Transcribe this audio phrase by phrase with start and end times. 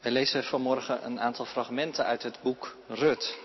[0.00, 3.38] Wij lezen vanmorgen een aantal fragmenten uit het boek Rut.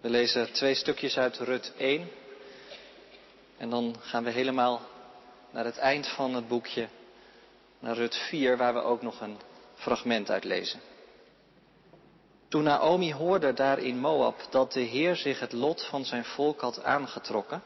[0.00, 2.08] We lezen twee stukjes uit Rut 1.
[3.56, 4.80] En dan gaan we helemaal
[5.50, 6.88] naar het eind van het boekje,
[7.78, 9.36] naar Rut 4, waar we ook nog een
[9.74, 10.80] fragment uit lezen.
[12.48, 16.60] Toen Naomi hoorde daar in Moab dat de Heer zich het lot van zijn volk
[16.60, 17.62] had aangetrokken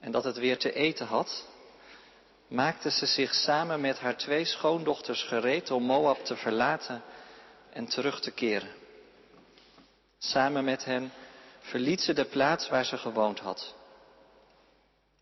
[0.00, 1.46] en dat het weer te eten had,
[2.52, 7.02] maakte ze zich samen met haar twee schoondochters gereed om Moab te verlaten
[7.72, 8.70] en terug te keren.
[10.18, 11.12] Samen met hen
[11.60, 13.74] verliet ze de plaats waar ze gewoond had.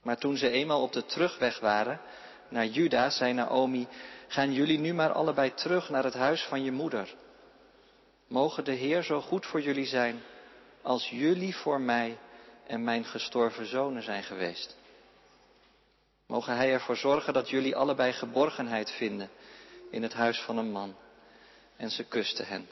[0.03, 2.01] Maar toen ze eenmaal op de terugweg waren
[2.49, 3.89] naar Juda, zei Naomi,
[4.29, 7.15] gaan jullie nu maar allebei terug naar het huis van je moeder.
[8.29, 10.23] Mogen de Heer zo goed voor jullie zijn
[10.83, 12.19] als jullie voor mij
[12.67, 14.80] en mijn gestorven zonen zijn geweest.
[16.31, 19.31] Mogen Hij ervoor zorgen dat jullie allebei geborgenheid vinden
[19.91, 20.95] in het huis van een man.
[21.77, 22.69] En ze kuste hen.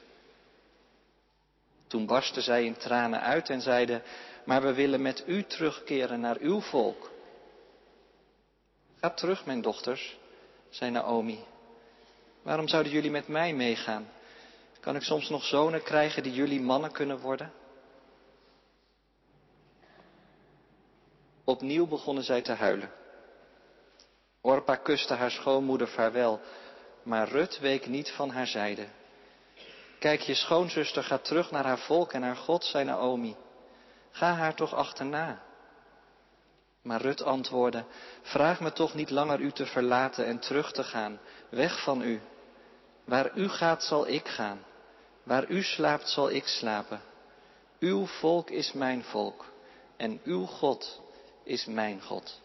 [1.87, 4.03] Toen barstten zij in tranen uit en zeiden,
[4.45, 7.11] maar we willen met u terugkeren naar uw volk.
[9.01, 10.17] Ga terug, mijn dochters,
[10.69, 11.45] zei Naomi.
[12.43, 14.09] Waarom zouden jullie met mij meegaan?
[14.81, 17.53] Kan ik soms nog zonen krijgen die jullie mannen kunnen worden?
[21.45, 22.91] Opnieuw begonnen zij te huilen.
[24.41, 26.41] Orpa kuste haar schoonmoeder vaarwel,
[27.03, 28.87] maar Rut week niet van haar zijde.
[29.99, 33.37] Kijk, je schoonzuster gaat terug naar haar volk en haar God, zei Naomi.
[34.11, 35.43] Ga haar toch achterna.
[36.83, 37.85] Maar Rut antwoordde,
[38.23, 42.21] vraag me toch niet langer u te verlaten en terug te gaan, weg van u.
[43.05, 44.65] Waar u gaat zal ik gaan,
[45.23, 47.01] waar u slaapt zal ik slapen.
[47.79, 49.45] Uw volk is mijn volk
[49.97, 51.01] en uw God
[51.45, 52.41] is mijn God.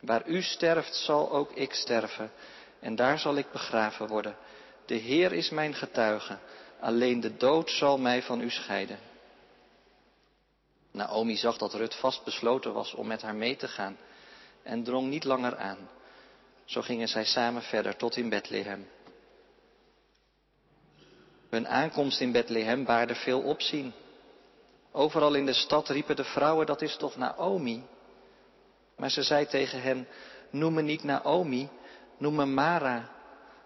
[0.00, 2.32] Waar u sterft zal ook ik sterven
[2.80, 4.36] en daar zal ik begraven worden.
[4.86, 6.38] De Heer is mijn getuige,
[6.80, 8.98] alleen de dood zal mij van u scheiden.
[10.90, 13.96] Naomi zag dat Rut vast besloten was om met haar mee te gaan
[14.62, 15.88] en drong niet langer aan.
[16.64, 18.88] Zo gingen zij samen verder tot in Bethlehem.
[21.50, 23.92] Hun aankomst in Bethlehem baarde veel opzien.
[24.92, 27.84] Overal in de stad riepen de vrouwen, dat is toch Naomi?
[29.00, 30.08] Maar ze zei tegen hen,
[30.50, 31.68] noem me niet Naomi,
[32.18, 33.10] noem me Mara,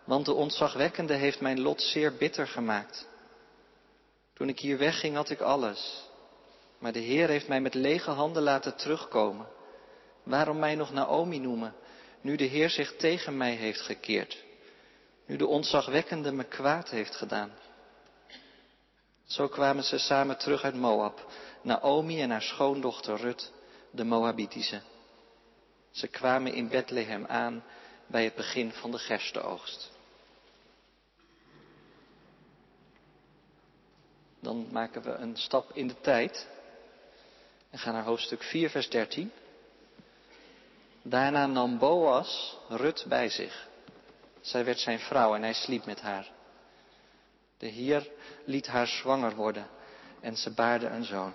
[0.04, 3.08] want de ontzagwekkende heeft mijn lot zeer bitter gemaakt.
[4.34, 6.08] Toen ik hier wegging had ik alles,
[6.78, 9.46] maar de Heer heeft mij met lege handen laten terugkomen.
[10.22, 11.74] Waarom mij nog Naomi noemen,
[12.20, 14.44] nu de Heer zich tegen mij heeft gekeerd,
[15.26, 17.52] nu de ontzagwekkende me kwaad heeft gedaan?
[19.24, 23.52] Zo kwamen ze samen terug uit Moab, Naomi en haar schoondochter Rut,
[23.90, 24.80] de Moabitische.
[25.94, 27.64] Ze kwamen in Bethlehem aan
[28.06, 29.92] bij het begin van de gerstenoogst.
[34.40, 36.48] Dan maken we een stap in de tijd
[37.70, 39.32] en gaan naar hoofdstuk 4, vers 13.
[41.02, 43.68] Daarna nam Boas Rut bij zich.
[44.40, 46.30] Zij werd zijn vrouw en hij sliep met haar.
[47.58, 48.10] De Heer
[48.44, 49.68] liet haar zwanger worden
[50.20, 51.34] en ze baarde een zoon.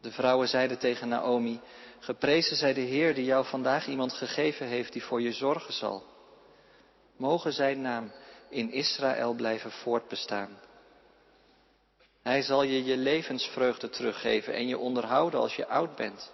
[0.00, 1.60] De vrouwen zeiden tegen Naomi,
[1.98, 6.04] geprezen zij de Heer die jou vandaag iemand gegeven heeft die voor je zorgen zal.
[7.16, 8.12] Mogen zijn naam
[8.48, 10.58] in Israël blijven voortbestaan.
[12.22, 16.32] Hij zal je je levensvreugde teruggeven en je onderhouden als je oud bent.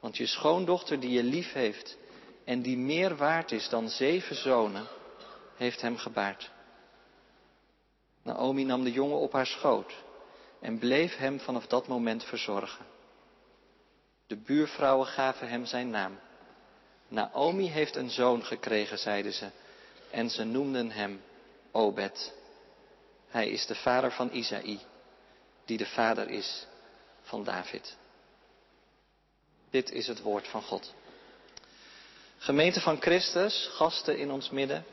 [0.00, 1.96] Want je schoondochter die je lief heeft
[2.44, 4.86] en die meer waard is dan zeven zonen,
[5.56, 6.50] heeft hem gebaard.
[8.22, 9.94] Naomi nam de jongen op haar schoot
[10.60, 12.86] en bleef hem vanaf dat moment verzorgen.
[14.26, 16.18] De buurvrouwen gaven hem zijn naam.
[17.08, 19.50] Naomi heeft een zoon gekregen, zeiden ze,
[20.10, 21.22] en ze noemden hem
[21.72, 22.32] Obed.
[23.28, 24.78] Hij is de vader van Isaï,
[25.64, 26.66] die de vader is
[27.22, 27.96] van David.
[29.70, 30.94] Dit is het woord van God.
[32.38, 34.84] Gemeente van Christus, gasten in ons midden,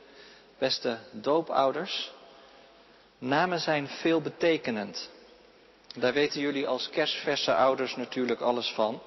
[0.58, 2.12] beste doopouders,
[3.18, 5.10] namen zijn veelbetekenend.
[5.96, 9.02] Daar weten jullie als kerstverse ouders natuurlijk alles van.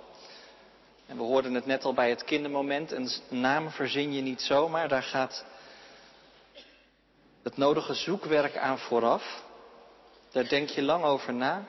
[1.07, 2.93] En we hoorden het net al bij het kindermoment.
[2.93, 4.89] Een naam verzin je niet zomaar.
[4.89, 5.45] Daar gaat
[7.43, 9.45] het nodige zoekwerk aan vooraf.
[10.33, 11.65] Daar denk je lang over na.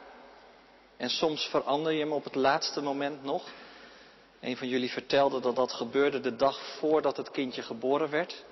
[0.98, 3.44] En soms verander je hem op het laatste moment nog.
[4.40, 8.46] Een van jullie vertelde dat dat gebeurde de dag voordat het kindje geboren werd.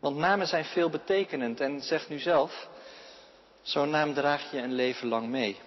[0.00, 2.68] Want namen zijn veel betekenend en zeg nu zelf,
[3.62, 5.60] zo'n naam draag je een leven lang mee.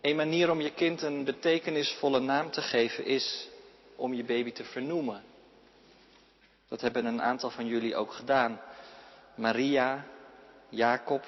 [0.00, 3.48] Een manier om je kind een betekenisvolle naam te geven is
[3.96, 5.22] om je baby te vernoemen.
[6.68, 8.60] Dat hebben een aantal van jullie ook gedaan.
[9.34, 10.06] Maria,
[10.68, 11.24] Jacob,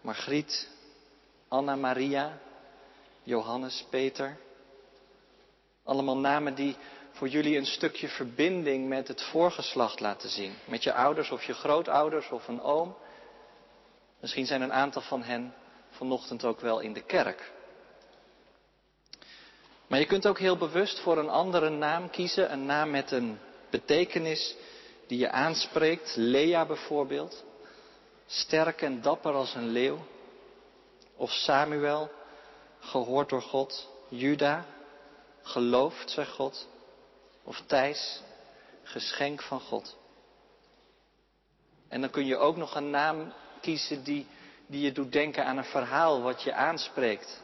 [0.00, 0.68] Margriet,
[1.48, 2.38] Anna Maria,
[3.22, 4.36] Johannes, Peter.
[5.84, 6.76] Allemaal namen die
[7.10, 10.54] voor jullie een stukje verbinding met het voorgeslacht laten zien.
[10.64, 12.96] Met je ouders of je grootouders of een oom.
[14.20, 15.54] Misschien zijn een aantal van hen
[15.90, 17.56] vanochtend ook wel in de kerk.
[19.88, 23.38] Maar je kunt ook heel bewust voor een andere naam kiezen, een naam met een
[23.70, 24.56] betekenis
[25.06, 26.16] die je aanspreekt.
[26.16, 27.44] Lea bijvoorbeeld,
[28.26, 29.98] sterk en dapper als een leeuw.
[31.16, 32.10] Of Samuel,
[32.78, 33.88] gehoord door God.
[34.08, 34.64] Juda,
[35.42, 36.68] geloofd, zegt God.
[37.42, 38.22] Of Thijs,
[38.82, 39.96] geschenk van God.
[41.88, 44.26] En dan kun je ook nog een naam kiezen die,
[44.66, 47.42] die je doet denken aan een verhaal wat je aanspreekt.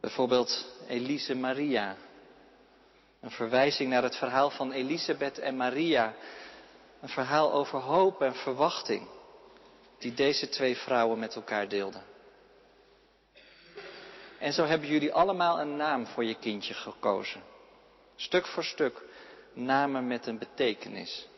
[0.00, 1.96] Bijvoorbeeld Elise Maria.
[3.20, 6.14] Een verwijzing naar het verhaal van Elisabeth en Maria.
[7.00, 9.08] Een verhaal over hoop en verwachting
[9.98, 12.02] die deze twee vrouwen met elkaar deelden.
[14.38, 17.42] En zo hebben jullie allemaal een naam voor je kindje gekozen.
[18.16, 19.02] Stuk voor stuk
[19.52, 21.28] namen met een betekenis.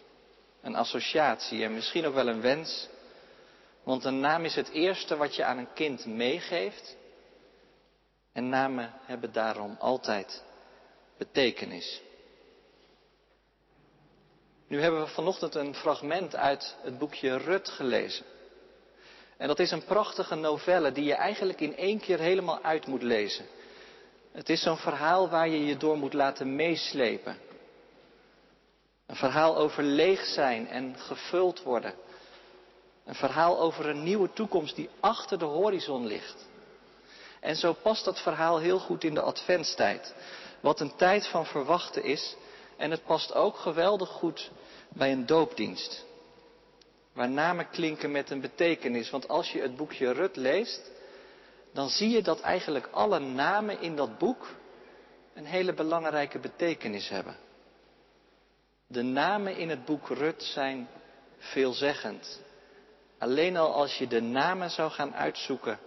[0.63, 2.89] Een associatie en misschien ook wel een wens.
[3.83, 6.97] Want een naam is het eerste wat je aan een kind meegeeft.
[8.33, 10.45] En namen hebben daarom altijd
[11.19, 12.03] betekenis.
[14.67, 18.25] Nu hebben we vanochtend een fragment uit het boekje Rut gelezen.
[19.37, 23.03] En dat is een prachtige novelle die je eigenlijk in één keer helemaal uit moet
[23.03, 23.47] lezen.
[24.33, 27.37] Het is zo'n verhaal waar je je door moet laten meeslepen.
[29.07, 31.95] Een verhaal over leeg zijn en gevuld worden.
[33.05, 36.48] Een verhaal over een nieuwe toekomst die achter de horizon ligt.
[37.41, 40.15] En zo past dat verhaal heel goed in de adventstijd.
[40.61, 42.37] Wat een tijd van verwachten is.
[42.77, 44.51] En het past ook geweldig goed
[44.89, 46.05] bij een doopdienst.
[47.13, 49.11] Waar namen klinken met een betekenis.
[49.11, 50.91] Want als je het boekje Rut leest,
[51.73, 54.47] dan zie je dat eigenlijk alle namen in dat boek
[55.35, 57.37] een hele belangrijke betekenis hebben.
[58.87, 60.89] De namen in het boek Rut zijn
[61.39, 62.41] veelzeggend.
[63.19, 65.79] Alleen al als je de namen zou gaan uitzoeken,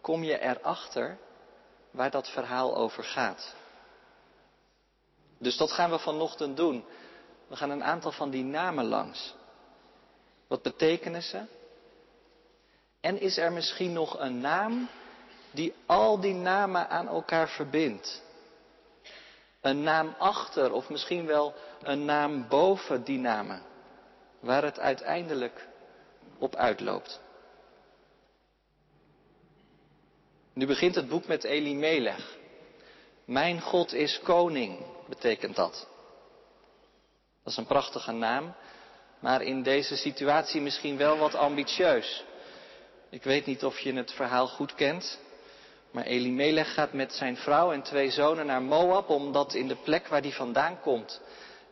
[0.00, 1.18] kom je erachter
[1.90, 3.54] waar dat verhaal over gaat.
[5.38, 6.84] Dus dat gaan we vanochtend doen.
[7.46, 9.34] We gaan een aantal van die namen langs.
[10.46, 11.42] Wat betekenen ze?
[13.00, 14.88] En is er misschien nog een naam
[15.50, 18.22] die al die namen aan elkaar verbindt?
[19.60, 23.62] Een naam achter of misschien wel een naam boven die namen,
[24.40, 25.68] waar het uiteindelijk
[26.38, 27.20] op uitloopt.
[30.58, 32.36] Nu begint het boek met Elimelech.
[33.24, 34.78] Mijn God is koning,
[35.08, 35.86] betekent dat.
[37.42, 38.54] Dat is een prachtige naam,
[39.20, 42.24] maar in deze situatie misschien wel wat ambitieus.
[43.10, 45.18] Ik weet niet of je het verhaal goed kent,
[45.90, 50.06] maar Elimelech gaat met zijn vrouw en twee zonen naar Moab, omdat in de plek
[50.06, 51.20] waar hij vandaan komt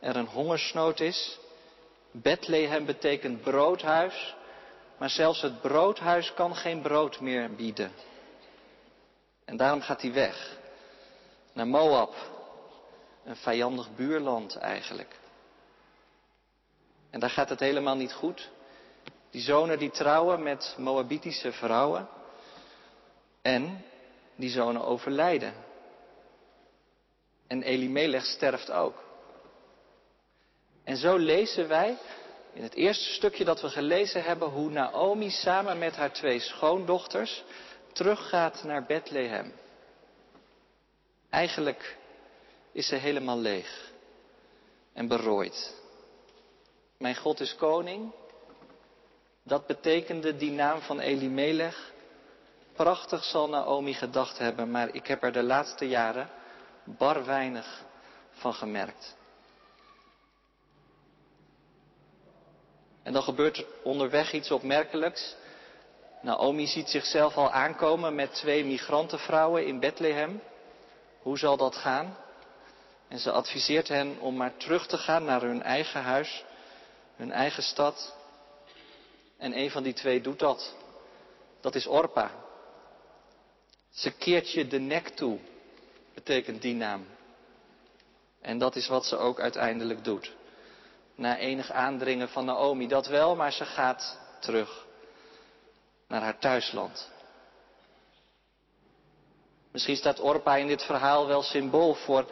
[0.00, 1.38] er een hongersnood is.
[2.11, 4.35] Bethlehem betekent broodhuis,
[4.99, 7.93] maar zelfs het broodhuis kan geen brood meer bieden.
[9.47, 10.57] En daarom gaat hij weg
[11.53, 12.15] naar Moab,
[13.25, 15.19] een vijandig buurland eigenlijk.
[17.11, 18.50] En daar gaat het helemaal niet goed.
[19.31, 22.09] Die zonen die trouwen met Moabitische vrouwen.
[23.43, 23.85] En
[24.35, 25.55] die zonen overlijden.
[27.47, 29.05] En Elimelech sterft ook.
[30.85, 31.97] En zo lezen wij
[32.53, 37.45] in het eerste stukje dat we gelezen hebben hoe Naomi samen met haar twee schoondochters
[37.97, 39.53] teruggaat naar Bethlehem.
[41.31, 41.97] Eigenlijk
[42.73, 43.93] is ze helemaal leeg
[44.93, 45.75] en berooid.
[46.99, 48.12] Mijn God is koning.
[49.43, 51.93] Dat betekende die naam van Elimelech.
[52.73, 56.31] Prachtig zal Naomi gedacht hebben, maar ik heb er de laatste jaren
[56.85, 57.85] bar weinig
[58.31, 59.17] van gemerkt.
[63.03, 65.37] En dan gebeurt er onderweg iets opmerkelijks.
[66.26, 70.42] Naomi ziet zichzelf al aankomen met twee migrantenvrouwen in Bethlehem.
[71.23, 72.16] Hoe zal dat gaan?
[73.09, 76.45] En ze adviseert hen om maar terug te gaan naar hun eigen huis,
[77.16, 78.16] hun eigen stad.
[79.38, 80.75] En een van die twee doet dat.
[81.61, 82.30] Dat is Orpa.
[83.90, 85.38] Ze keert je de nek toe,
[86.14, 87.06] betekent die naam.
[88.40, 90.33] En dat is wat ze ook uiteindelijk doet.
[91.14, 94.86] Na enig aandringen van Naomi, dat wel, maar ze gaat terug
[96.09, 97.11] naar haar thuisland.
[99.73, 102.27] Misschien staat Orpa in dit verhaal wel symbool voor,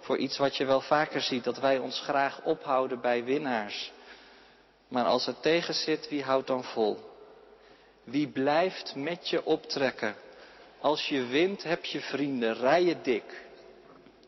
[0.00, 3.92] voor iets wat je wel vaker ziet, dat wij ons graag ophouden bij winnaars.
[4.88, 6.98] Maar als het tegen zit, wie houdt dan vol?
[8.04, 10.16] Wie blijft met je optrekken?
[10.80, 13.44] Als je wint, heb je vrienden, rij je dik.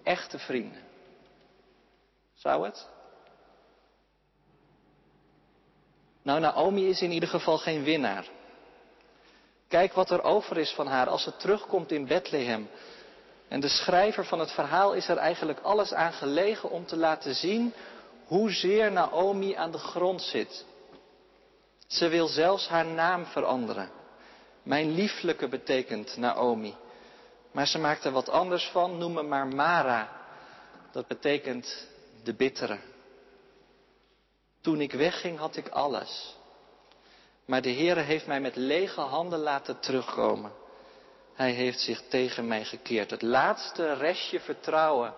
[0.03, 0.83] Echte vrienden.
[2.35, 2.89] Zou het?
[6.23, 8.27] Nou, Naomi is in ieder geval geen winnaar.
[9.73, 12.71] Kijk wat er over is van haar als ze terugkomt in Bethlehem.
[13.49, 17.35] En de schrijver van het verhaal is er eigenlijk alles aan gelegen om te laten
[17.35, 17.75] zien
[18.26, 20.64] hoezeer Naomi aan de grond zit.
[21.87, 23.91] Ze wil zelfs haar naam veranderen.
[24.62, 26.75] Mijn lieflijke betekent Naomi.
[27.52, 30.09] Maar ze maakt er wat anders van, noem me maar Mara.
[30.91, 31.87] Dat betekent
[32.23, 32.79] de bittere.
[34.61, 36.41] Toen ik wegging had ik alles.
[37.45, 40.53] Maar de Heere heeft mij met lege handen laten terugkomen.
[41.35, 43.11] Hij heeft zich tegen mij gekeerd.
[43.11, 45.15] Het laatste restje vertrouwen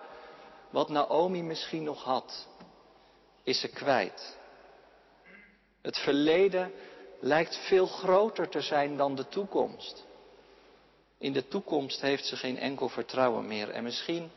[0.69, 2.47] wat Naomi misschien nog had,
[3.43, 4.37] is ze kwijt.
[5.81, 6.71] Het verleden
[7.19, 10.05] lijkt veel groter te zijn dan de toekomst.
[11.17, 13.69] In de toekomst heeft ze geen enkel vertrouwen meer.
[13.69, 14.31] En misschien,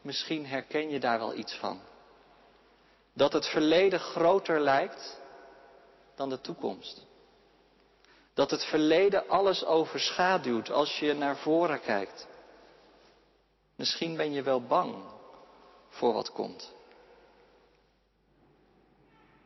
[0.00, 1.80] misschien herken je daar wel iets van.
[3.12, 5.20] Dat het verleden groter lijkt
[6.14, 7.05] dan de toekomst.
[8.36, 12.26] Dat het verleden alles overschaduwt als je naar voren kijkt.
[13.76, 14.94] Misschien ben je wel bang
[15.88, 16.72] voor wat komt.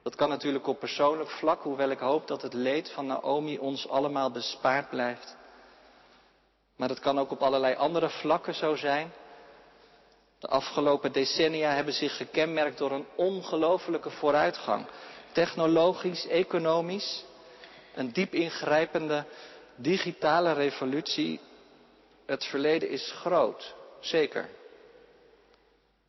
[0.03, 3.89] Dat kan natuurlijk op persoonlijk vlak, hoewel ik hoop dat het leed van Naomi ons
[3.89, 5.37] allemaal bespaard blijft.
[6.77, 9.13] Maar dat kan ook op allerlei andere vlakken zo zijn.
[10.39, 14.87] De afgelopen decennia hebben zich gekenmerkt door een ongelofelijke vooruitgang.
[15.33, 17.25] Technologisch, economisch,
[18.01, 19.25] een diep ingrijpende
[19.77, 21.41] digitale revolutie.
[22.27, 24.49] Het verleden is groot, zeker.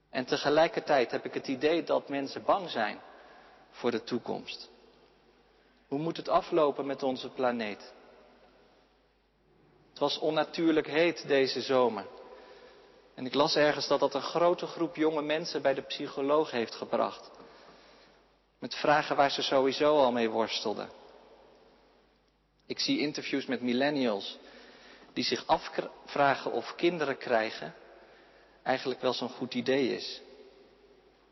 [0.10, 3.00] En tegelijkertijd heb ik het idee dat mensen bang zijn
[3.72, 4.70] voor de toekomst.
[5.88, 7.94] Hoe moet het aflopen met onze planeet?
[9.90, 12.06] Het was onnatuurlijk heet deze zomer.
[13.16, 16.76] En ik las ergens dat dat een grote groep jonge mensen bij de psycholoog heeft
[16.76, 17.32] gebracht.
[18.60, 21.01] Met vragen waar ze sowieso al mee worstelden.
[22.72, 24.38] Ik zie interviews met millennials
[25.14, 27.74] die zich afvragen of kinderen krijgen
[28.64, 30.22] eigenlijk wel zo'n goed idee is.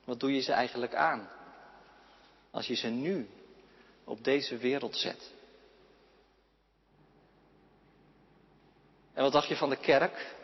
[0.03, 1.29] Wat doe je ze eigenlijk aan
[2.51, 3.29] als je ze nu
[4.03, 5.31] op deze wereld zet?
[9.13, 10.35] En wat dacht je van de kerk?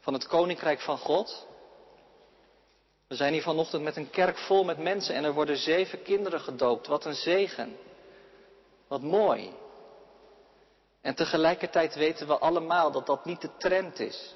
[0.00, 1.46] Van het koninkrijk van God?
[3.06, 6.40] We zijn hier vanochtend met een kerk vol met mensen en er worden zeven kinderen
[6.40, 6.86] gedoopt.
[6.86, 7.76] Wat een zegen.
[8.88, 9.64] Wat mooi.
[11.06, 14.34] En tegelijkertijd weten we allemaal dat dat niet de trend is.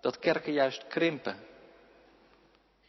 [0.00, 1.36] Dat kerken juist krimpen.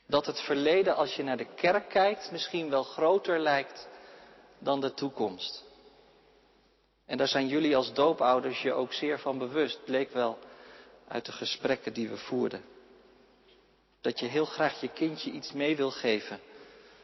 [0.08, 3.88] Dat het verleden, als je naar de kerk kijkt, misschien wel groter lijkt
[4.60, 5.64] dan de toekomst.
[7.06, 10.40] En daar zijn jullie als doopouders je ook zeer van bewust, bleek wel
[11.08, 12.64] uit de gesprekken die we voerden.
[14.02, 16.40] Dat je heel graag je kindje iets mee wil geven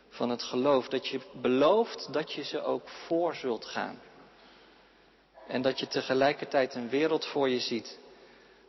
[0.09, 0.87] van het geloof.
[0.87, 4.01] Dat je belooft dat je ze ook voor zult gaan.
[5.51, 7.99] En dat je tegelijkertijd een wereld voor je ziet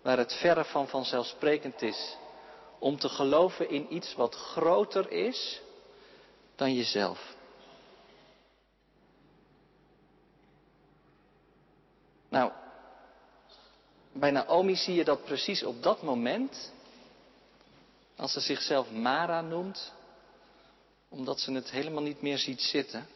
[0.02, 2.16] waar het verre van vanzelfsprekend is
[2.78, 5.60] om te geloven in iets wat groter is
[6.56, 7.34] dan jezelf.
[12.28, 12.52] Nou,
[14.12, 16.72] bij Naomi zie je dat precies op dat moment,
[18.16, 19.92] als ze zichzelf Mara noemt,
[21.08, 23.06] omdat ze het helemaal niet meer ziet zitten,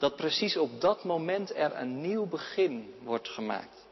[0.00, 3.86] dat precies op dat moment er een nieuw begin wordt gemaakt.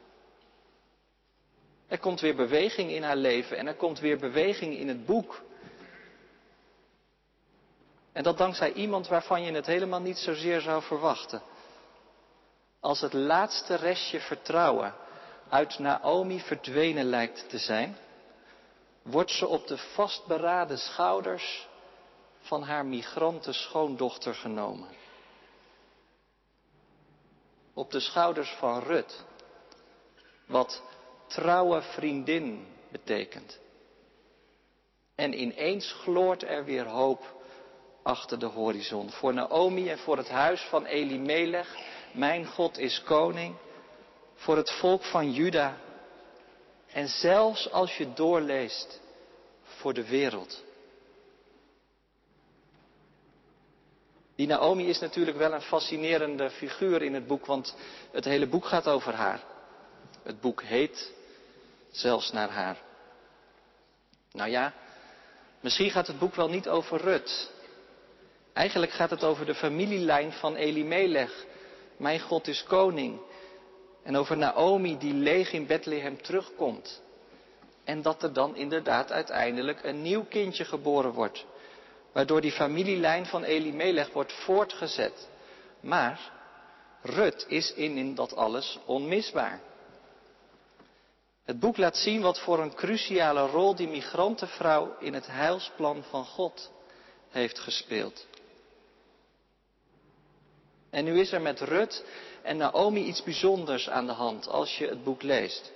[1.86, 5.42] Er komt weer beweging in haar leven en er komt weer beweging in het boek.
[8.12, 11.42] En dat dankzij iemand waarvan je het helemaal niet zozeer zou verwachten.
[12.80, 14.94] Als het laatste restje vertrouwen
[15.48, 17.96] uit Naomi verdwenen lijkt te zijn,
[19.02, 21.68] wordt ze op de vastberaden schouders
[22.40, 24.88] van haar migrante schoondochter genomen
[27.78, 29.24] op de schouders van Rut.
[30.46, 30.82] Wat
[31.26, 33.58] trouwe vriendin betekent.
[35.14, 37.36] En ineens gloort er weer hoop
[38.02, 39.10] achter de horizon.
[39.10, 41.76] Voor Naomi en voor het huis van Elimelech.
[42.12, 43.56] Mijn God is koning.
[44.34, 45.76] Voor het volk van Juda.
[46.86, 49.00] En zelfs als je doorleest
[49.62, 50.64] voor de wereld.
[54.38, 57.76] Die Naomi is natuurlijk wel een fascinerende figuur in het boek, want
[58.12, 59.40] het hele boek gaat over haar.
[60.22, 61.12] Het boek heet
[61.90, 62.76] zelfs naar haar.
[64.32, 64.72] Nou ja,
[65.60, 67.50] misschien gaat het boek wel niet over Rut.
[68.52, 71.44] Eigenlijk gaat het over de familielijn van Elimelech.
[71.96, 73.20] Mijn God is koning.
[74.02, 77.02] En over Naomi die leeg in Bethlehem terugkomt.
[77.84, 81.44] En dat er dan inderdaad uiteindelijk een nieuw kindje geboren wordt.
[82.12, 85.28] Waardoor die familielijn van Elimelech wordt voortgezet.
[85.80, 86.20] Maar
[87.02, 89.60] Rut is in, in dat alles onmisbaar.
[91.44, 96.24] Het boek laat zien wat voor een cruciale rol die migrantenvrouw in het heilsplan van
[96.24, 96.70] God
[97.30, 98.26] heeft gespeeld.
[100.90, 102.04] En nu is er met Rut
[102.42, 105.72] en Naomi iets bijzonders aan de hand als je het boek leest.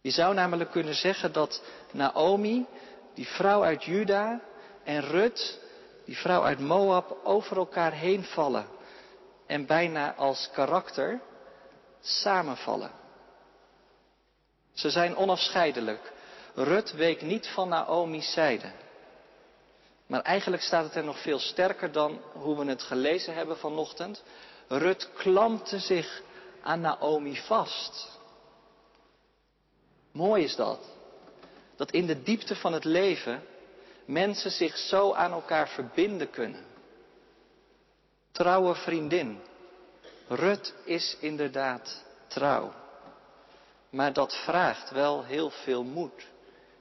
[0.00, 2.66] Je zou namelijk kunnen zeggen dat Naomi,
[3.14, 4.40] die vrouw uit Juda,
[4.84, 5.60] en Rut,
[6.04, 8.66] die vrouw uit Moab, over elkaar heen vallen
[9.46, 11.20] en bijna als karakter
[12.00, 12.90] samenvallen.
[14.72, 16.12] Ze zijn onafscheidelijk.
[16.54, 18.72] Rut week niet van Naomi's zijde.
[20.06, 24.22] Maar eigenlijk staat het er nog veel sterker dan hoe we het gelezen hebben vanochtend.
[24.68, 26.22] Rut klampte zich
[26.62, 28.18] aan Naomi vast.
[30.12, 30.80] Mooi is dat.
[31.76, 33.42] Dat in de diepte van het leven
[34.04, 36.64] mensen zich zo aan elkaar verbinden kunnen.
[38.32, 39.40] Trouwe vriendin.
[40.28, 42.72] Rut is inderdaad trouw.
[43.90, 46.26] Maar dat vraagt wel heel veel moed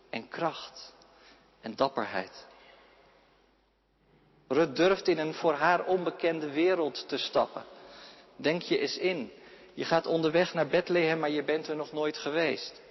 [0.10, 0.94] en kracht
[1.62, 2.46] en dapperheid.
[4.48, 7.63] Rut durft in een voor haar onbekende wereld te stappen.
[8.36, 9.32] Denk je eens in.
[9.74, 12.82] Je gaat onderweg naar Bethlehem, maar je bent er nog nooit geweest.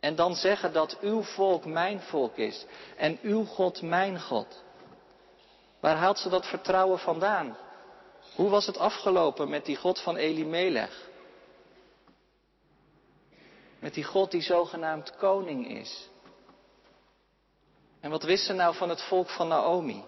[0.00, 2.66] En dan zeggen dat uw volk mijn volk is
[2.96, 4.62] en uw God mijn God.
[5.80, 7.56] Waar haalt ze dat vertrouwen vandaan?
[8.34, 11.08] Hoe was het afgelopen met die God van Elimelech?
[13.78, 16.08] Met die God die zogenaamd koning is.
[18.00, 20.04] En wat wist ze nou van het volk van Naomi?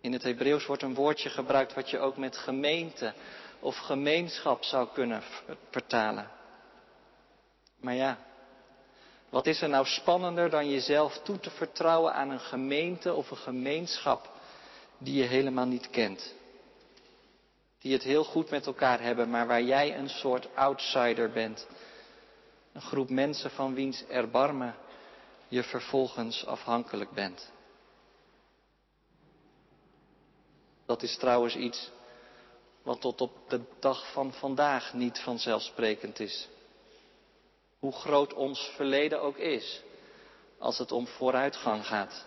[0.00, 3.14] In het Hebreeuws wordt een woordje gebruikt wat je ook met gemeente
[3.60, 5.22] of gemeenschap zou kunnen
[5.70, 6.37] vertalen.
[7.80, 8.18] Maar ja,
[9.28, 13.36] wat is er nou spannender dan jezelf toe te vertrouwen aan een gemeente of een
[13.36, 14.30] gemeenschap
[14.98, 16.34] die je helemaal niet kent?
[17.78, 21.66] Die het heel goed met elkaar hebben, maar waar jij een soort outsider bent.
[22.72, 24.74] Een groep mensen van wiens erbarmen
[25.48, 27.50] je vervolgens afhankelijk bent.
[30.86, 31.90] Dat is trouwens iets
[32.82, 36.48] wat tot op de dag van vandaag niet vanzelfsprekend is.
[37.78, 39.82] Hoe groot ons verleden ook is,
[40.58, 42.26] als het om vooruitgang gaat.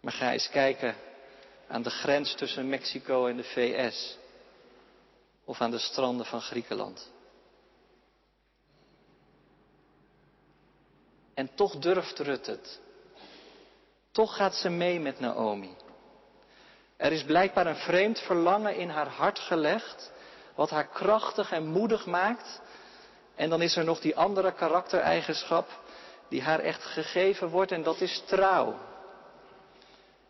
[0.00, 0.96] Maar ga eens kijken
[1.68, 4.18] aan de grens tussen Mexico en de VS.
[5.44, 7.10] Of aan de stranden van Griekenland.
[11.34, 12.80] En toch durft Rut het.
[14.10, 15.76] Toch gaat ze mee met Naomi.
[16.96, 20.12] Er is blijkbaar een vreemd verlangen in haar hart gelegd,
[20.54, 22.60] wat haar krachtig en moedig maakt.
[23.34, 25.68] En dan is er nog die andere karaktereigenschap
[26.28, 28.74] die haar echt gegeven wordt en dat is trouw.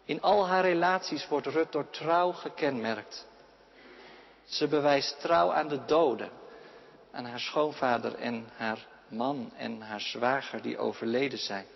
[0.05, 3.27] In al haar relaties wordt Rut door trouw gekenmerkt.
[4.45, 6.31] Ze bewijst trouw aan de doden,
[7.11, 11.67] aan haar schoonvader en haar man en haar zwager die overleden zijn.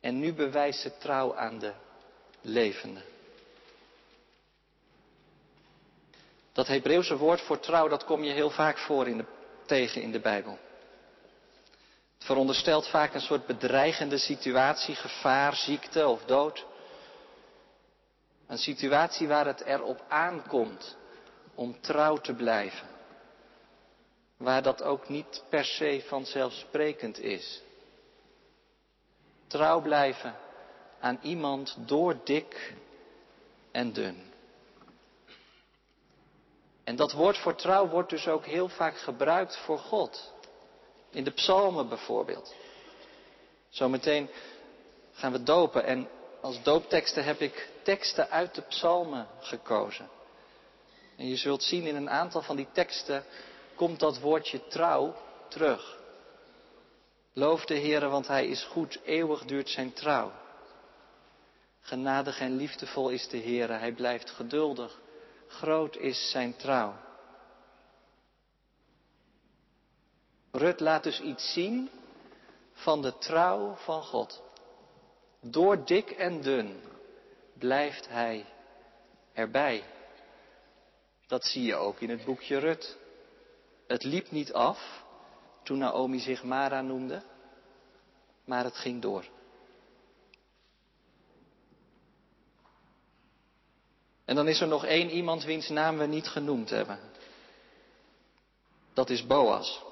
[0.00, 1.72] En nu bewijst ze trouw aan de
[2.40, 3.02] levenden.
[6.52, 9.24] Dat Hebreeuwse woord voor trouw, dat kom je heel vaak voor in de,
[9.66, 10.58] tegen in de Bijbel.
[12.14, 16.66] Het veronderstelt vaak een soort bedreigende situatie, gevaar, ziekte of dood.
[18.46, 20.96] Een situatie waar het erop aankomt
[21.54, 22.88] om trouw te blijven.
[24.36, 27.62] Waar dat ook niet per se vanzelfsprekend is.
[29.46, 30.34] Trouw blijven
[31.00, 32.74] aan iemand door dik
[33.70, 34.33] en dun.
[36.84, 40.32] En dat woord voor trouw wordt dus ook heel vaak gebruikt voor God.
[41.10, 42.54] In de psalmen bijvoorbeeld.
[43.68, 44.30] Zometeen
[45.12, 46.08] gaan we dopen en
[46.40, 50.08] als doopteksten heb ik teksten uit de psalmen gekozen.
[51.16, 53.24] En je zult zien in een aantal van die teksten
[53.74, 55.14] komt dat woordje trouw
[55.48, 55.98] terug.
[57.32, 60.32] Loof de Heer, want Hij is goed, eeuwig duurt zijn trouw.
[61.80, 65.00] Genadig en liefdevol is de Heer, Hij blijft geduldig
[65.54, 66.94] Groot is zijn trouw.
[70.50, 71.90] Rut laat dus iets zien
[72.72, 74.42] van de trouw van God.
[75.40, 76.80] Door dik en dun
[77.58, 78.46] blijft hij
[79.32, 79.84] erbij.
[81.26, 82.96] Dat zie je ook in het boekje Rut.
[83.86, 85.04] Het liep niet af
[85.62, 87.22] toen Naomi zich Mara noemde.
[88.44, 89.24] maar het ging door.
[94.24, 96.98] En dan is er nog één iemand wiens naam we niet genoemd hebben.
[98.94, 99.82] Dat is Boas.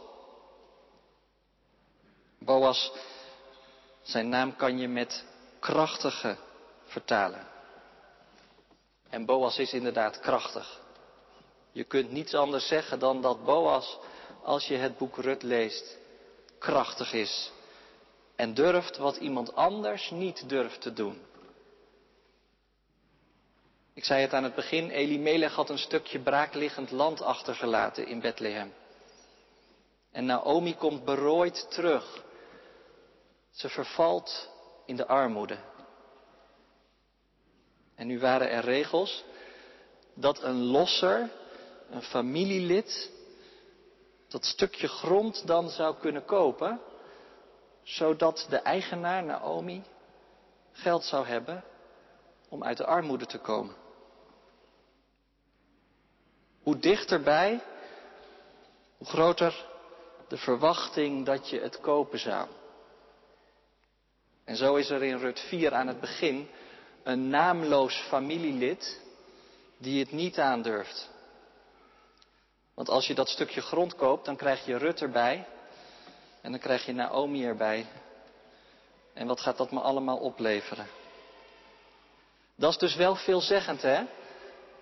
[2.38, 2.92] Boas,
[4.03, 5.25] zijn naam kan je met
[5.61, 6.37] krachtige
[6.85, 7.47] vertalen.
[9.09, 10.81] En Boas is inderdaad krachtig.
[11.73, 13.99] Je kunt niets anders zeggen dan dat Boas,
[14.42, 15.99] als je het boek Rut leest,
[16.59, 17.53] krachtig is.
[18.37, 21.21] En durft wat iemand anders niet durft te doen.
[23.94, 28.72] Ik zei het aan het begin, Elimelech had een stukje braakliggend land achtergelaten in Bethlehem.
[30.11, 32.24] En Naomi komt berooid terug.
[33.50, 34.50] Ze vervalt
[34.87, 35.59] in de armoede.
[37.94, 39.24] En nu waren er regels
[40.14, 41.31] dat een losser,
[41.90, 43.11] een familielid,
[44.28, 46.81] dat stukje grond dan zou kunnen kopen,
[47.83, 49.83] zodat de eigenaar Naomi
[50.72, 51.64] geld zou hebben
[52.48, 53.82] om uit de armoede te komen.
[56.62, 57.61] Hoe dichterbij,
[58.98, 59.66] hoe groter
[60.29, 62.48] de verwachting dat je het kopen zou.
[64.44, 66.48] En zo is er in Rut 4 aan het begin
[67.03, 69.01] een naamloos familielid
[69.79, 71.11] die het niet aandurft.
[72.75, 75.46] Want als je dat stukje grond koopt, dan krijg je Rut erbij
[76.40, 77.87] en dan krijg je Naomi erbij.
[79.14, 80.87] En wat gaat dat me allemaal opleveren?
[82.55, 84.05] Dat is dus wel veelzeggend, hè?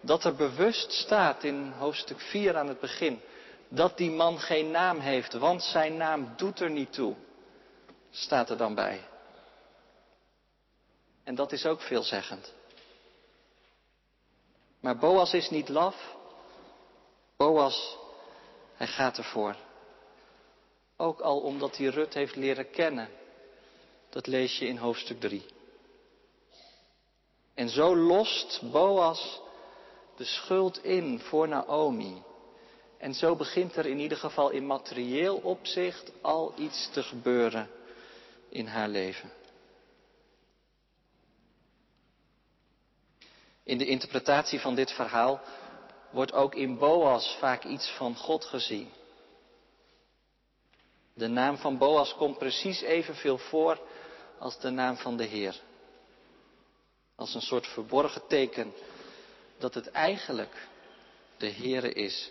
[0.00, 3.20] Dat er bewust staat in hoofdstuk 4 aan het begin
[3.68, 7.14] dat die man geen naam heeft, want zijn naam doet er niet toe.
[8.10, 9.00] Staat er dan bij.
[11.24, 12.52] En dat is ook veelzeggend.
[14.80, 16.16] Maar Boas is niet laf.
[17.36, 17.96] Boas,
[18.74, 19.56] hij gaat ervoor.
[20.96, 23.08] Ook al omdat hij Rut heeft leren kennen.
[24.08, 25.44] Dat lees je in hoofdstuk 3.
[27.54, 29.40] En zo lost Boas
[30.20, 32.22] de schuld in voor Naomi.
[32.98, 37.70] En zo begint er in ieder geval in materieel opzicht al iets te gebeuren
[38.48, 39.32] in haar leven.
[43.62, 45.40] In de interpretatie van dit verhaal
[46.10, 48.88] wordt ook in Boas vaak iets van God gezien.
[51.14, 53.80] De naam van Boas komt precies evenveel voor
[54.38, 55.60] als de naam van de Heer.
[57.16, 58.72] Als een soort verborgen teken
[59.60, 60.68] dat het eigenlijk
[61.36, 62.30] de Heere is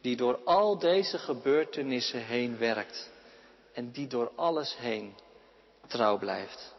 [0.00, 3.10] die door al deze gebeurtenissen heen werkt
[3.72, 5.14] en die door alles heen
[5.86, 6.74] trouw blijft.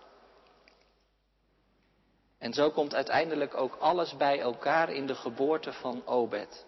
[2.37, 6.65] En zo komt uiteindelijk ook alles bij elkaar in de geboorte van Obed.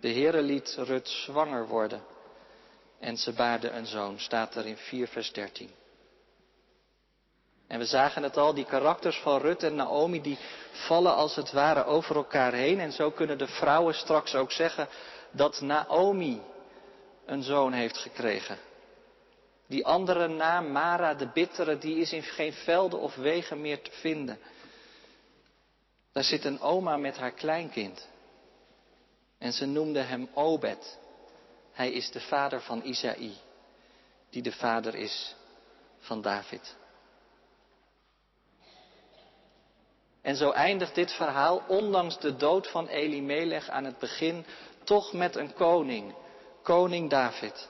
[0.00, 2.02] De Heere liet Rut zwanger worden
[2.98, 5.70] en ze baarde een zoon, staat er in 4 vers 13.
[7.72, 10.38] En we zagen het al, die karakters van Rut en Naomi, die
[10.70, 12.80] vallen als het ware over elkaar heen.
[12.80, 14.88] En zo kunnen de vrouwen straks ook zeggen
[15.30, 16.42] dat Naomi
[17.26, 18.58] een zoon heeft gekregen.
[19.66, 23.90] Die andere naam, Mara de bittere, die is in geen velden of wegen meer te
[23.92, 24.38] vinden.
[26.12, 28.08] Daar zit een oma met haar kleinkind.
[29.38, 30.98] En ze noemde hem Obed.
[31.72, 33.32] Hij is de vader van Isaï,
[34.30, 35.34] die de vader is
[35.98, 36.80] van David.
[40.22, 44.44] En zo eindigt dit verhaal, ondanks de dood van Elimelech aan het begin,
[44.84, 46.14] toch met een koning,
[46.62, 47.68] koning David.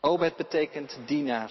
[0.00, 1.50] Obed betekent dienaar.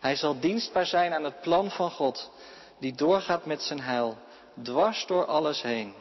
[0.00, 2.30] Hij zal dienstbaar zijn aan het plan van God,
[2.78, 4.16] die doorgaat met zijn heil,
[4.62, 5.94] dwars door alles heen.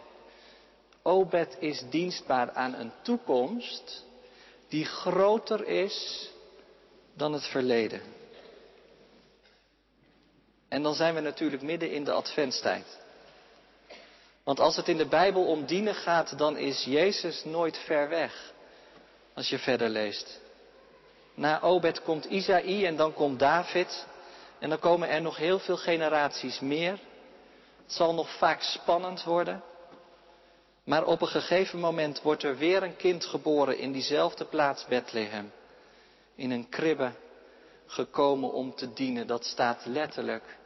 [1.01, 4.05] Obed is dienstbaar aan een toekomst
[4.67, 6.29] die groter is
[7.13, 8.01] dan het verleden.
[10.69, 12.97] En dan zijn we natuurlijk midden in de adventstijd.
[14.43, 18.53] Want als het in de Bijbel om dienen gaat, dan is Jezus nooit ver weg.
[19.33, 20.39] Als je verder leest.
[21.33, 24.05] Na Obed komt Isaïe en dan komt David.
[24.59, 26.91] En dan komen er nog heel veel generaties meer.
[27.83, 29.63] Het zal nog vaak spannend worden.
[30.83, 35.51] Maar op een gegeven moment wordt er weer een kind geboren in diezelfde plaats Bethlehem.
[36.35, 37.11] In een kribbe
[37.89, 39.27] gekomen om te dienen.
[39.27, 40.57] Dat staat letterlijk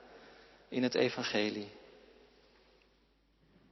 [0.70, 1.72] in het evangelie.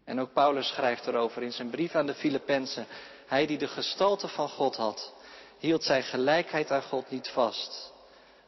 [0.03, 2.85] En ook Paulus schrijft erover in zijn brief aan de Filippenzen.
[3.27, 5.13] Hij die de gestalte van God had,
[5.57, 7.93] hield zijn gelijkheid aan God niet vast,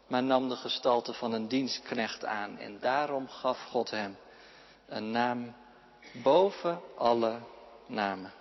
[0.07, 2.57] maar nam de gestalte van een dienstknecht aan.
[2.57, 4.17] En daarom gaf God hem
[4.87, 5.55] een naam
[6.23, 7.39] boven alle
[7.87, 8.33] namen.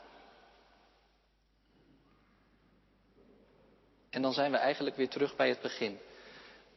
[4.11, 5.99] En dan zijn we eigenlijk weer terug bij het begin.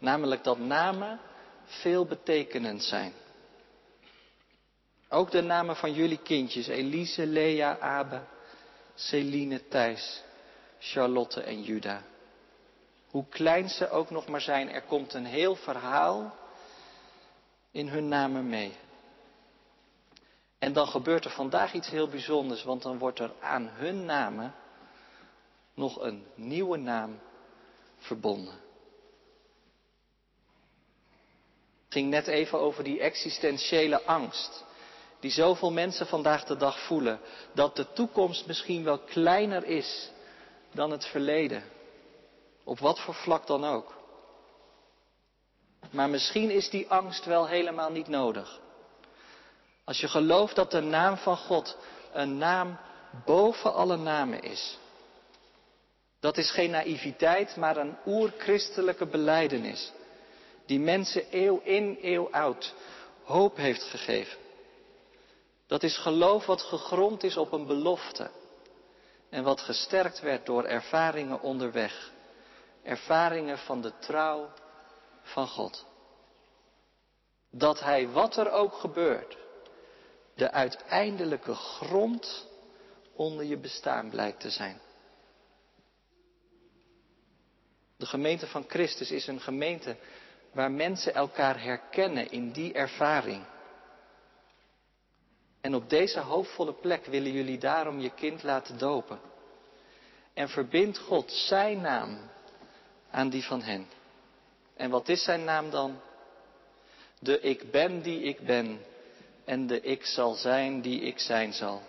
[0.05, 1.19] Namelijk dat namen
[1.65, 3.13] veelbetekenend zijn.
[5.09, 8.21] Ook de namen van jullie kindjes, Elise, Lea, Abe,
[8.95, 10.23] Celine, Thijs,
[10.79, 12.01] Charlotte en Juda.
[13.09, 16.35] Hoe klein ze ook nog maar zijn, er komt een heel verhaal
[17.71, 18.73] in hun namen mee.
[20.59, 24.53] En dan gebeurt er vandaag iets heel bijzonders, want dan wordt er aan hun namen
[25.73, 27.19] nog een nieuwe naam
[27.97, 28.63] verbonden.
[31.84, 34.63] Het ging net even over die existentiële angst
[35.19, 37.19] die zoveel mensen vandaag de dag voelen,
[37.53, 40.09] dat de toekomst misschien wel kleiner is
[40.71, 41.63] dan het verleden.
[42.63, 43.93] Op wat voor vlak dan ook.
[45.89, 48.59] Maar misschien is die angst wel helemaal niet nodig.
[49.83, 51.77] Als je gelooft dat de naam van God
[52.13, 52.77] een naam
[53.25, 54.77] boven alle namen is.
[56.19, 59.91] Dat is geen naïviteit, maar een oerchristelijke beleidenis.
[60.65, 62.73] Die mensen eeuw in, eeuw oud
[63.23, 64.37] hoop heeft gegeven.
[65.67, 68.31] Dat is geloof wat gegrond is op een belofte.
[69.29, 72.11] En wat gesterkt werd door ervaringen onderweg.
[72.83, 74.49] Ervaringen van de trouw
[75.21, 75.85] van God.
[77.51, 79.37] Dat Hij, wat er ook gebeurt,
[80.35, 82.47] de uiteindelijke grond
[83.13, 84.81] onder je bestaan blijkt te zijn.
[87.97, 89.97] De gemeente van Christus is een gemeente
[90.55, 93.43] waar mensen elkaar herkennen in die ervaring.
[95.61, 99.19] En op deze hoopvolle plek willen jullie daarom je kind laten dopen.
[100.33, 102.17] En verbind God zijn naam
[103.11, 103.87] aan die van hen.
[104.75, 105.99] En wat is zijn naam dan?
[107.19, 108.79] De ik ben die ik ben
[109.45, 111.81] en de ik zal zijn die ik zijn zal.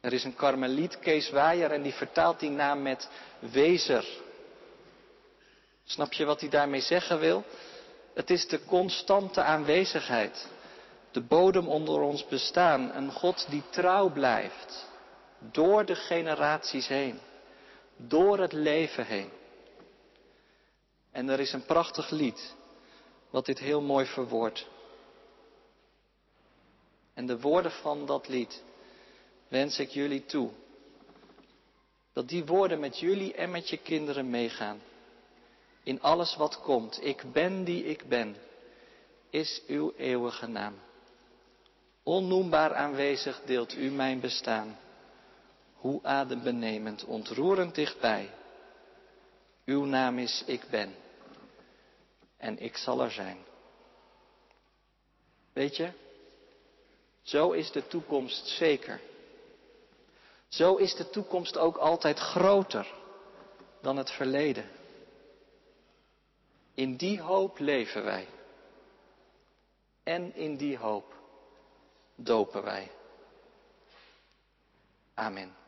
[0.00, 4.28] Er is een karmeliet, Kees Waaier, en die vertaalt die naam met wezer.
[5.90, 7.44] Snap je wat hij daarmee zeggen wil?
[8.14, 10.48] Het is de constante aanwezigheid
[11.10, 12.94] de bodem onder ons bestaan.
[12.94, 14.88] Een God die trouw blijft.
[15.38, 17.20] Door de generaties heen.
[17.96, 19.30] Door het leven heen.
[21.10, 22.54] En er is een prachtig lied
[23.30, 24.66] wat dit heel mooi verwoordt.
[27.14, 28.62] En de woorden van dat lied
[29.48, 30.50] wens ik jullie toe.
[32.12, 34.80] Dat die woorden met jullie en met je kinderen meegaan.
[35.82, 37.04] In alles wat komt.
[37.04, 38.36] Ik ben die ik ben,
[39.30, 40.74] is uw eeuwige naam.
[42.02, 44.78] Onnoembaar aanwezig deelt u mijn bestaan.
[45.74, 48.30] Hoe adembenemend, ontroerend dichtbij.
[49.64, 50.94] Uw naam is Ik ben.
[52.36, 53.38] En ik zal er zijn.
[55.52, 55.92] Weet je,
[57.22, 59.00] zo is de toekomst zeker.
[60.48, 62.92] Zo is de toekomst ook altijd groter
[63.80, 64.79] dan het verleden.
[66.80, 68.26] In die hoop leven wij.
[70.02, 71.14] En in die hoop
[72.14, 72.90] dopen wij.
[75.14, 75.59] Amen.